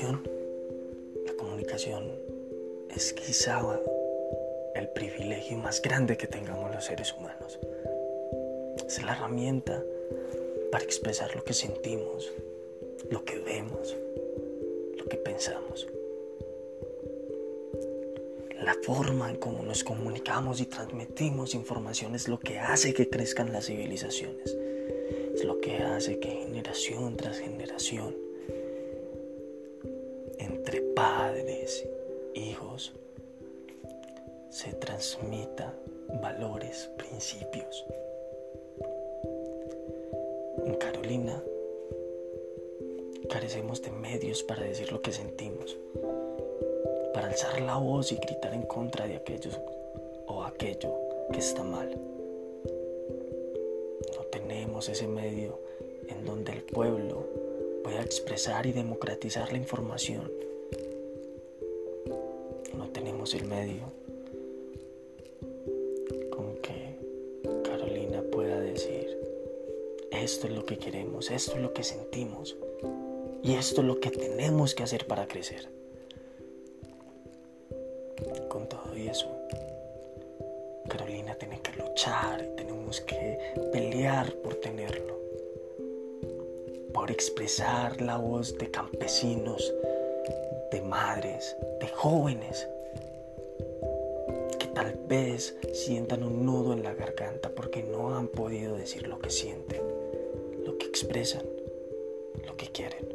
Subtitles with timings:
[0.00, 2.10] la comunicación
[2.88, 3.60] es quizá
[4.74, 7.58] el privilegio más grande que tengamos los seres humanos.
[8.86, 9.84] Es la herramienta
[10.70, 12.32] para expresar lo que sentimos,
[13.10, 13.94] lo que vemos,
[14.96, 15.86] lo que pensamos.
[18.62, 23.52] La forma en cómo nos comunicamos y transmitimos información es lo que hace que crezcan
[23.52, 24.56] las civilizaciones.
[25.34, 28.31] Es lo que hace que generación tras generación,
[30.72, 31.86] entre padres,
[32.32, 32.94] hijos,
[34.48, 35.74] se transmita
[36.22, 37.84] valores, principios.
[40.64, 41.42] En Carolina
[43.28, 45.76] carecemos de medios para decir lo que sentimos
[47.12, 49.50] para alzar la voz y gritar en contra de aquello
[50.26, 50.94] o aquello
[51.30, 51.90] que está mal.
[54.16, 55.58] No tenemos ese medio
[56.08, 57.26] en donde el pueblo
[57.84, 60.32] pueda expresar y democratizar la información.
[62.76, 63.92] No tenemos el medio
[66.30, 66.98] con que
[67.64, 69.18] Carolina pueda decir,
[70.10, 72.56] esto es lo que queremos, esto es lo que sentimos
[73.42, 75.68] y esto es lo que tenemos que hacer para crecer.
[78.48, 79.28] Con todo y eso,
[80.88, 83.38] Carolina tiene que luchar, tenemos que
[83.72, 85.18] pelear por tenerlo,
[86.92, 89.72] por expresar la voz de campesinos,
[90.72, 92.66] de madres, de jóvenes
[94.58, 99.18] que tal vez sientan un nudo en la garganta porque no han podido decir lo
[99.18, 99.82] que sienten,
[100.64, 101.44] lo que expresan,
[102.46, 103.06] lo que quieren.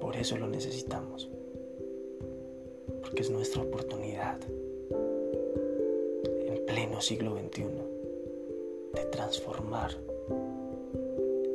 [0.00, 1.28] Por eso lo necesitamos
[3.02, 4.38] porque es nuestra oportunidad
[6.46, 7.64] en pleno siglo XXI
[8.94, 9.90] de transformar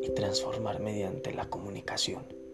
[0.03, 2.44] y transformar mediante la comunicación.